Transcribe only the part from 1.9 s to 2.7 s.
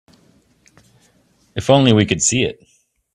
we could see it.